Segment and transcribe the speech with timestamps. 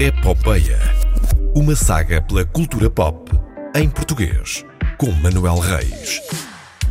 [0.00, 0.78] Epopeia.
[1.54, 3.30] Uma saga pela cultura pop
[3.76, 4.64] em português,
[4.96, 6.18] com Manuel Reis.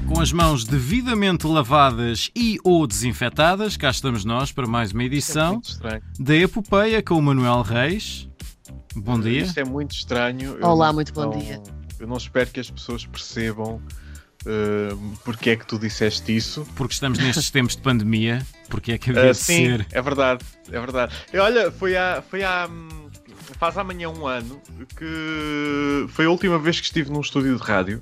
[0.08, 5.60] Com as mãos devidamente lavadas e ou desinfetadas, cá estamos nós para mais uma edição
[5.64, 6.04] estranho.
[6.20, 8.29] da Epopeia com o Manuel Reis.
[8.96, 9.41] Bom dia.
[9.41, 10.57] Isto é muito estranho.
[10.63, 11.60] Olá, não- muito bom não- dia.
[11.99, 13.81] Eu não espero que as pessoas percebam
[14.46, 16.66] uh, porque é que tu disseste isso.
[16.76, 19.88] Porque estamos nestes tempos de pandemia, porque é que Uh, havia de sim, ser.
[19.91, 21.16] é verdade, é verdade.
[21.34, 22.67] E olha, foi há, foi há.
[22.70, 23.09] hum,
[23.58, 24.62] Faz amanhã um ano
[24.95, 28.02] que foi a última vez que estive num estúdio de rádio,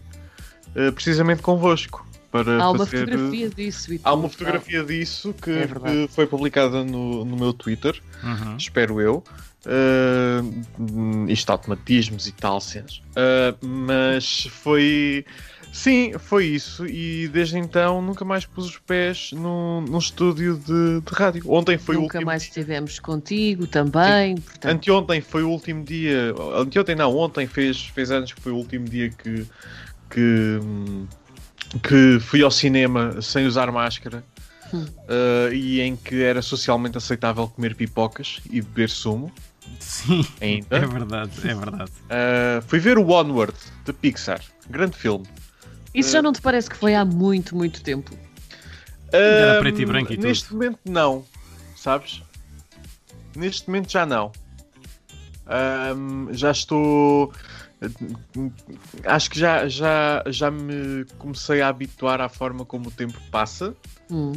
[0.76, 2.06] uh, precisamente convosco.
[2.30, 3.92] Para Há uma fazer, uh, fotografia disso.
[4.04, 8.00] Há uma fotografia disso que, É que foi publicada no, no meu Twitter.
[8.22, 8.58] Uhum.
[8.58, 9.24] espero eu.
[9.66, 13.02] Uh, isto automatismos e tal, cenas.
[13.12, 15.26] Uh, mas foi.
[15.72, 16.86] Sim, foi isso.
[16.88, 21.44] E desde então nunca mais pus os pés num, num estúdio de, de rádio.
[21.48, 22.50] Ontem foi o Nunca último mais dia.
[22.50, 24.36] estivemos contigo também.
[24.38, 26.34] Portanto, Anteontem foi o último dia.
[26.56, 29.46] Anteontem não, ontem fez, fez anos que foi o último dia que.
[30.10, 30.60] que
[31.84, 34.24] que fui ao cinema sem usar máscara
[34.74, 34.84] Hum.
[34.84, 39.32] uh, e em que era socialmente aceitável comer pipocas e beber sumo
[39.80, 40.68] Sim, ainda.
[40.76, 41.92] é verdade, é verdade.
[41.92, 43.54] Uh, fui ver o Onward
[43.86, 44.42] da Pixar.
[44.70, 45.26] Grande filme.
[46.00, 48.12] Isso já não te parece que foi há muito, muito tempo?
[49.12, 51.26] Era Um, preto e branco e Neste momento, não.
[51.76, 52.22] Sabes?
[53.36, 54.32] Neste momento, já não.
[55.96, 57.32] Um, já estou.
[59.06, 63.76] Acho que já, já, já me comecei a habituar à forma como o tempo passa.
[64.10, 64.34] Hum.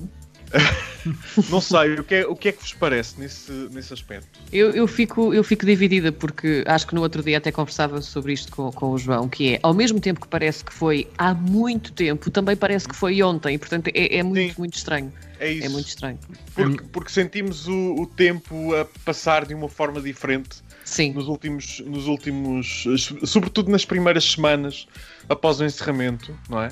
[1.48, 4.28] Não sei, o que é, o que, é que vos parece nesse, nesse aspecto?
[4.52, 8.32] Eu, eu, fico, eu fico dividida porque acho que no outro dia até conversava sobre
[8.32, 11.32] isto com, com o João, que é ao mesmo tempo que parece que foi há
[11.32, 14.58] muito tempo, também parece que foi ontem, portanto é, é muito, Sim.
[14.58, 15.12] muito estranho.
[15.38, 15.66] É isso.
[15.66, 16.18] É muito estranho.
[16.54, 21.80] porque, porque sentimos o, o tempo a passar de uma forma diferente Sim, nos últimos,
[21.80, 22.84] nos últimos,
[23.24, 24.86] sobretudo nas primeiras semanas
[25.28, 26.70] após o encerramento, não é?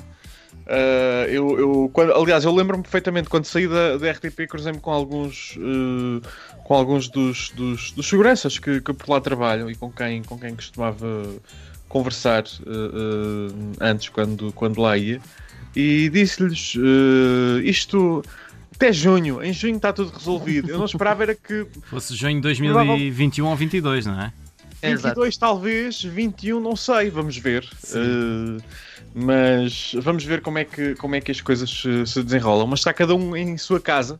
[0.67, 4.91] Ah, eu, eu- quando- aliás, eu lembro-me perfeitamente quando saí da, da RTP, cruzei-me com
[4.91, 6.27] alguns, eh,
[6.63, 10.37] com alguns dos, dos, dos seguranças que, que por lá trabalham e com quem, com
[10.37, 11.25] quem costumava
[11.87, 15.19] conversar eh, antes, quando, quando lá ia,
[15.75, 16.75] e disse-lhes
[17.63, 18.23] isto
[18.75, 20.69] até junho, em junho está tudo resolvido.
[20.69, 24.31] Eu não esperava era que Fosse junho de 2021 ou 22, não é?
[24.81, 25.07] Exato.
[25.15, 27.67] 22 talvez, 21 não sei, vamos ver.
[27.93, 28.61] Uh,
[29.13, 32.67] mas vamos ver como é que, como é que as coisas se, se desenrolam.
[32.67, 34.19] Mas está cada um em sua casa,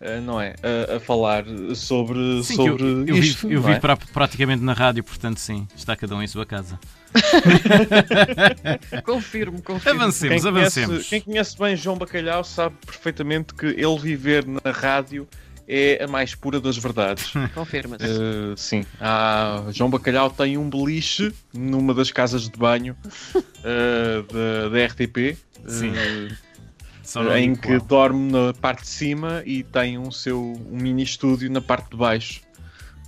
[0.00, 0.54] uh, não é?
[0.62, 1.44] A, a falar
[1.74, 3.48] sobre, Sim, que eu, sobre eu isto.
[3.48, 3.80] vivo, eu vivo é?
[3.80, 6.78] pra- praticamente na rádio, portanto sim, está cada um em sua casa.
[9.04, 10.00] confirmo, confirmo.
[10.02, 10.88] Avancemos, quem avancemos.
[10.90, 15.26] Conhece, quem conhece bem João Bacalhau sabe perfeitamente que ele viver na rádio
[15.72, 17.32] é a mais pura das verdades.
[17.54, 18.04] Confirma-se.
[18.04, 22.96] Uh, sim, Há- João Bacalhau tem um beliche numa das casas de banho
[23.34, 25.36] uh, da, da RTP.
[25.66, 25.92] Sim.
[25.92, 27.80] uh, em que qual.
[27.80, 31.96] dorme na parte de cima e tem um seu um mini estúdio na parte de
[31.96, 32.40] baixo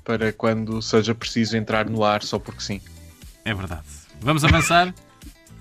[0.05, 2.81] para quando seja preciso entrar no ar só porque sim.
[3.44, 3.83] É verdade.
[4.21, 4.93] Vamos avançar?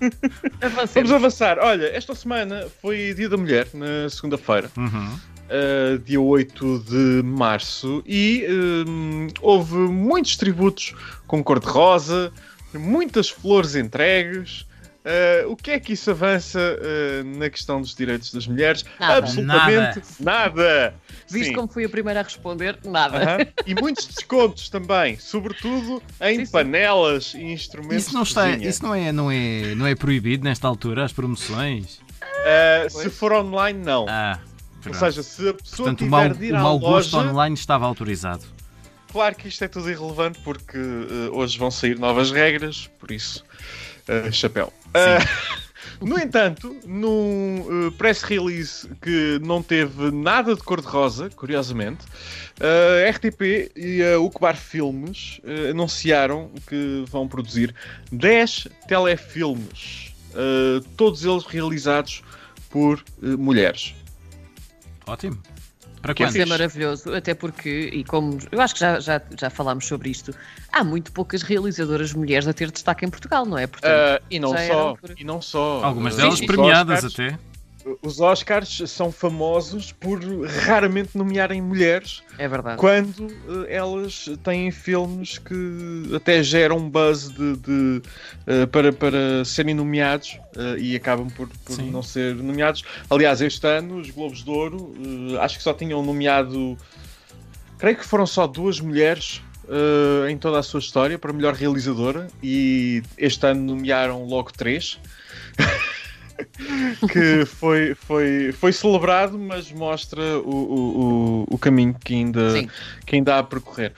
[0.94, 1.58] Vamos avançar.
[1.60, 5.16] Olha, esta semana foi Dia da Mulher, na segunda-feira, Uhum.
[5.52, 10.94] Uh, dia 8 de março, e um, houve muitos tributos
[11.26, 12.32] com cor-de-rosa,
[12.74, 14.66] muitas flores entregues.
[15.02, 18.84] Uh, o que é que isso avança uh, na questão dos direitos das mulheres?
[19.00, 19.16] Nada.
[19.16, 20.94] Absolutamente nada.
[21.28, 21.54] Visto Sim.
[21.54, 23.18] como fui a primeira a responder, nada.
[23.18, 23.38] Aham.
[23.66, 26.52] E muitos descontos também, sobretudo em Sim, sim.
[26.52, 30.68] panelas e instrumentos Isso não, está, isso não, é, não, é, não é proibido nesta
[30.68, 31.96] altura, as promoções?
[31.96, 34.06] Uh, se for online, não.
[34.08, 34.38] Ah,
[34.86, 37.16] Ou seja, se a pessoa Portanto, o tiver mau, de ir o à mau gosto
[37.16, 38.44] loja, online estava autorizado.
[39.10, 43.44] claro que isto é tudo irrelevante porque uh, hoje vão sair novas regras, por isso,
[44.08, 44.72] uh, chapéu.
[44.88, 45.60] Uh,
[46.04, 52.04] no entanto, num press release que não teve nada de cor-de-rosa, curiosamente,
[52.60, 55.40] a RTP e a Ucbar Filmes
[55.70, 57.74] anunciaram que vão produzir
[58.10, 60.12] 10 telefilmes,
[60.96, 62.22] todos eles realizados
[62.70, 63.94] por mulheres.
[65.12, 65.38] Ótimo.
[66.00, 66.34] Para Que é quando?
[66.34, 70.10] Isso é maravilhoso, até porque, e como eu acho que já, já, já falámos sobre
[70.10, 70.34] isto,
[70.72, 73.68] há muito poucas realizadoras mulheres a ter destaque em Portugal, não é?
[73.68, 75.14] Portanto, Uh, e não só, altura.
[75.16, 75.84] e não só.
[75.84, 77.38] Algumas Uh, delas os premiadas Oscars- até.
[78.02, 80.20] Os Oscars são famosos por
[80.64, 82.76] raramente nomearem mulheres é verdade.
[82.78, 83.26] quando
[83.66, 88.02] eh, elas têm filmes que até geram buzz de, de,
[88.46, 92.84] eh, para, para serem nomeados eh, e acabam por, por não ser nomeados.
[93.10, 94.94] Aliás, este ano os Globos de Ouro
[95.40, 96.76] acho que só tinham nomeado.
[97.78, 102.28] Creio que foram só duas mulheres uh, em toda a sua história para melhor realizadora
[102.42, 104.98] e este ano nomearam logo três.
[107.10, 112.52] que foi, foi, foi celebrado, mas mostra o, o, o, caminho que ainda,
[113.06, 113.92] que ainda há a percorrer.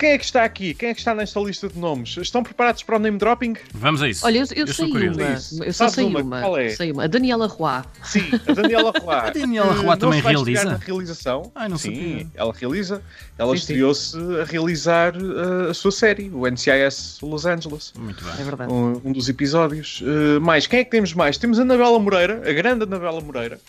[0.00, 0.72] Quem é que está aqui?
[0.72, 2.16] Quem é que está nesta lista de nomes?
[2.16, 3.54] Estão preparados para o name dropping?
[3.74, 4.24] Vamos a isso.
[4.24, 5.66] Olha, eu, eu, eu sei uma.
[5.66, 6.22] Eu só sei uma.
[6.22, 6.40] uma.
[6.40, 6.70] Qual é?
[6.70, 7.04] Sei uma.
[7.04, 7.82] A Daniela Roy.
[8.02, 9.14] Sim, a Daniela Roy.
[9.14, 10.64] a Daniela Roy também realiza?
[10.64, 11.52] Na realização.
[11.54, 12.26] Ai, não sim, sabia.
[12.34, 13.02] ela realiza.
[13.36, 17.92] Ela estreou-se a realizar uh, a sua série, o NCIS Los Angeles.
[17.98, 18.32] Muito bem.
[18.38, 18.72] É verdade.
[18.72, 20.00] Um, um dos episódios.
[20.00, 21.36] Uh, mais, quem é que temos mais?
[21.36, 23.60] Temos a Anabela Moreira, a grande Anabela Moreira.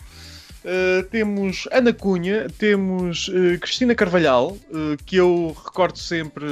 [0.64, 6.46] Uh, temos Ana Cunha, temos uh, Cristina Carvalhal, uh, que eu recordo sempre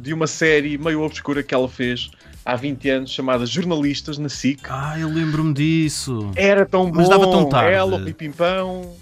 [0.00, 2.10] de uma série meio obscura que ela fez
[2.44, 4.60] há 20 anos, chamada Jornalistas, na SIC.
[4.68, 6.30] Ah, eu lembro-me disso.
[6.34, 6.96] Era tão bom.
[6.96, 7.72] Mas dava tão tarde.
[7.72, 8.96] Ela, o Pipimpão.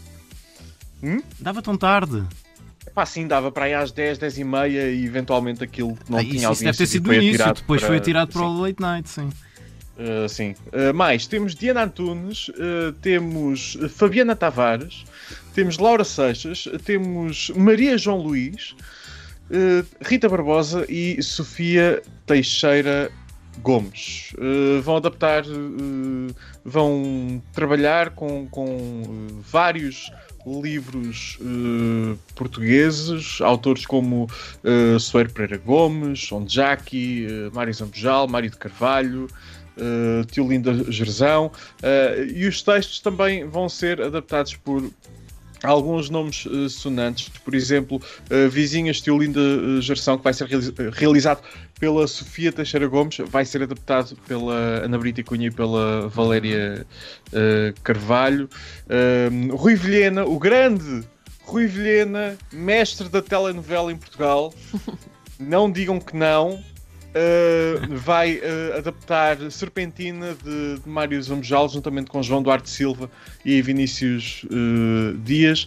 [1.03, 1.23] Hum?
[1.41, 2.23] Dava tão tarde.
[2.95, 6.23] Pá, sim, dava para aí às 10, 10 e meia e eventualmente aquilo não ah,
[6.23, 7.89] tinha isso, isso deve ter sido no início, depois para...
[7.89, 9.31] foi atirado para o late night, sim.
[9.97, 10.55] Uh, sim.
[10.73, 15.05] Uh, mais, temos Diana Antunes, uh, temos Fabiana Tavares,
[15.55, 18.75] temos Laura Seixas, temos Maria João Luís,
[20.01, 23.13] Rita Barbosa e Sofia Teixeira
[23.59, 24.33] Gomes.
[24.83, 25.45] vão adaptar,
[26.65, 30.11] vão trabalhar com, com vários
[30.47, 34.29] livros uh, portugueses, autores como
[34.63, 39.29] uh, Soeiro Pereira Gomes, Onjaki, uh, Mário Zambujal, Mário de Carvalho,
[39.77, 44.91] uh, Tio Linda Gerzão, uh, e os textos também vão ser adaptados por
[45.65, 48.01] alguns nomes uh, sonantes, por exemplo,
[48.31, 50.47] uh, Vizinhas Tio Linda uh, Gerção, que vai ser
[50.93, 51.43] realizado
[51.81, 54.55] pela Sofia Teixeira Gomes, vai ser adaptado pela
[54.85, 56.87] Ana Brita Cunha e pela Valéria
[57.83, 58.49] Carvalho.
[59.51, 61.05] Rui Vilhena, o grande
[61.43, 64.55] Rui Vilhena, mestre da telenovela em Portugal.
[65.39, 66.63] Não digam que não,
[67.15, 73.11] uh, vai uh, adaptar Serpentina de, de Mário Zambojal, juntamente com João Duarte Silva
[73.45, 75.67] e Vinícius uh, Dias.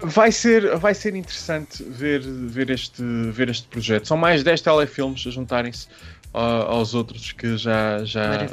[0.00, 4.06] Vai ser, vai ser interessante ver, ver, este, ver este projeto.
[4.06, 5.86] São mais 10 telefilmes a juntarem-se
[6.34, 8.48] aos outros que já, já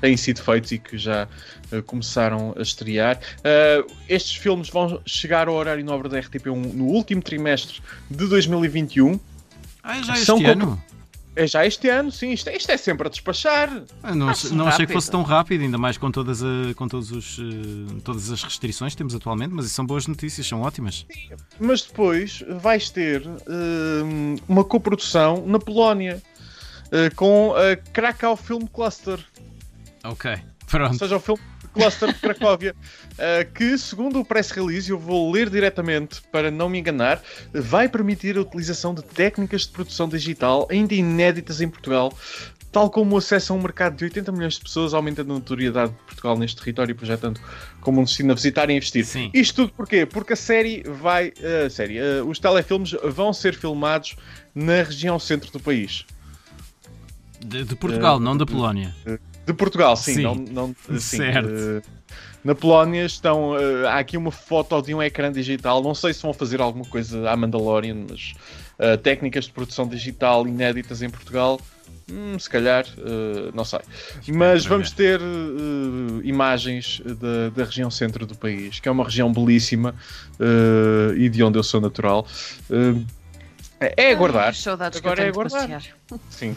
[0.00, 1.26] têm sido feitos e que já
[1.72, 3.18] uh, começaram a estrear.
[3.38, 7.80] Uh, estes filmes vão chegar ao horário nobre da RTP1 no último trimestre
[8.10, 9.18] de 2021.
[9.82, 10.82] Ah, já este São ano?
[11.36, 12.32] É já este ano, sim.
[12.32, 13.82] Isto, é, isto é sempre a despachar.
[14.04, 17.10] Eu não, não achei que fosse tão rápido, ainda mais com todas, a, com todos
[17.10, 21.04] os, uh, todas as restrições que temos atualmente, mas isso são boas notícias, são ótimas.
[21.12, 26.22] Sim, mas depois vais ter uh, uma coprodução na Polónia
[26.86, 29.18] uh, com a Krakow Film Cluster.
[30.04, 30.38] Ok,
[30.68, 30.92] pronto.
[30.92, 31.42] Ou seja, o filme
[31.74, 32.74] Cluster de Cracóvia,
[33.12, 37.20] uh, que, segundo o press release, eu vou ler diretamente para não me enganar,
[37.52, 42.16] vai permitir a utilização de técnicas de produção digital ainda inéditas em Portugal,
[42.70, 45.92] tal como o acesso a um mercado de 80 milhões de pessoas, aumentando a notoriedade
[45.92, 47.40] de Portugal neste território e projetando
[47.80, 49.04] como um destino a visitar e investir.
[49.04, 49.30] Sim.
[49.32, 50.06] Isto tudo porquê?
[50.06, 51.28] Porque a série vai.
[51.28, 54.16] Uh, série, uh, os telefilmes vão ser filmados
[54.54, 56.04] na região centro do país.
[57.44, 58.94] De, de Portugal, uh, não da Polónia.
[59.46, 60.14] De Portugal, sim.
[60.14, 60.22] sim.
[60.22, 61.48] Não, não, sim certo.
[61.48, 61.82] Uh,
[62.42, 63.52] na Polónia estão.
[63.52, 65.82] Uh, há aqui uma foto de um ecrã digital.
[65.82, 68.34] Não sei se vão fazer alguma coisa à Mandalorian, mas
[68.78, 71.60] uh, técnicas de produção digital inéditas em Portugal.
[72.10, 72.84] Hum, se calhar,
[73.54, 73.78] não sei.
[74.28, 75.18] Mas vamos ter
[76.22, 79.94] imagens da, da região centro do país, que é uma região belíssima
[81.16, 82.26] e de onde eu sou natural.
[83.96, 84.54] É aguardar.
[84.54, 85.82] Ai, Agora é aguardar.
[86.30, 86.54] Sim,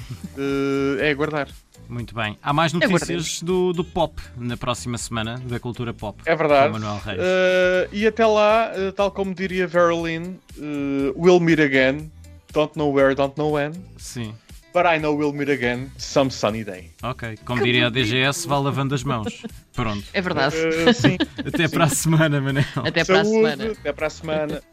[1.00, 1.48] é aguardar.
[1.90, 2.38] Muito bem.
[2.42, 6.22] Há mais é notícias é do, do pop na próxima semana, da cultura pop.
[6.26, 6.74] É verdade.
[6.74, 7.20] Manuel Reis.
[7.20, 12.12] Uh, e até lá, uh, tal como diria Verlin, uh, we'll meet again.
[12.52, 13.72] Don't know where, don't know when.
[13.98, 14.34] Sim.
[14.74, 16.92] But I know we'll meet again some sunny day.
[17.02, 17.38] Ok.
[17.46, 19.44] Como que diria a DGS, vá lavando as mãos.
[19.74, 20.04] Pronto.
[20.14, 20.56] É verdade.
[20.94, 21.18] sim.
[21.40, 21.74] Até sim.
[21.74, 22.66] para a semana, Manel.
[22.76, 23.72] Até para Saúde, a semana.
[23.72, 24.64] Até para a semana.